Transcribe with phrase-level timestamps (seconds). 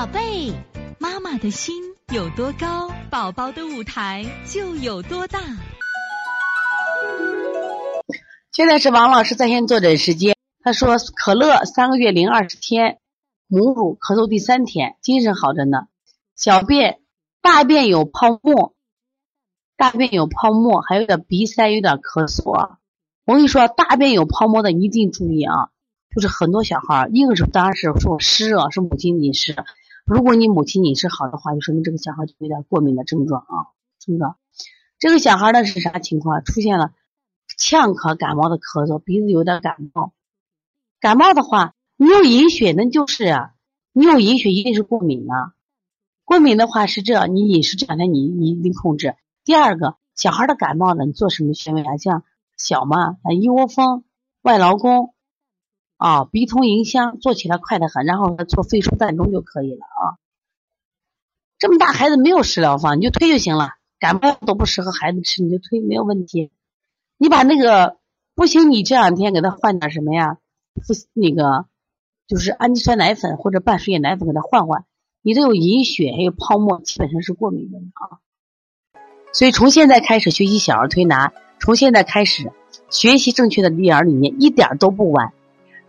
[0.00, 0.54] 宝贝，
[0.98, 1.74] 妈妈的心
[2.10, 5.38] 有多高，宝宝的舞台就有多大。
[8.50, 10.34] 现在是王老师在线坐诊时间。
[10.64, 12.98] 他说：可乐三个月零二十天，
[13.46, 15.88] 母乳咳嗽第三天，精神好着呢。
[16.34, 17.00] 小便
[17.42, 18.74] 大便有泡沫，
[19.76, 22.78] 大便有泡沫，还有点鼻塞，有点咳嗽。
[23.26, 25.68] 我跟你说，大便有泡沫的一定注意啊！
[26.14, 29.54] 就是很多小孩儿硬是当然是说湿热，是母亲饮食。
[30.04, 34.36] 如果你母亲饮食好的话，就说明这个小孩就有点过敏的症状啊，症状。
[34.98, 36.44] 这个小孩呢是啥情况？
[36.44, 36.92] 出现了
[37.58, 40.12] 呛咳、感冒的咳嗽，鼻子有点感冒。
[41.00, 43.54] 感冒的话，你有饮血，那就是啊，
[43.92, 45.54] 你有饮血一定是过敏啊。
[46.24, 49.16] 过敏的话是这，你饮食这两天你你一定控制。
[49.44, 51.96] 第二个，小孩的感冒呢，你做什么穴位啊？
[51.96, 52.24] 像
[52.56, 54.04] 小嘛，啊一窝蜂、
[54.42, 55.14] 外劳宫。
[56.00, 60.16] 啊，鼻通迎香做起来快得很，然后做肺腧膻中就可以了啊。
[61.58, 63.72] 这么大孩子没有食疗方，你就推就行了。
[63.98, 66.50] 感冒都不适合孩子吃，你就推没有问题。
[67.18, 67.98] 你把那个
[68.34, 70.38] 不行，你这两天给他换点什么呀？
[70.72, 70.80] 不
[71.12, 71.66] 那个
[72.26, 74.86] 就是氨基酸奶粉或者半水解奶粉给他换换。
[75.20, 78.24] 你都有隐血还有泡沫，基本上是过敏的啊。
[79.34, 82.50] 所以从现在开始学习小儿推拿，从现在开始
[82.88, 85.34] 学习正确的育儿理念，一点都不晚。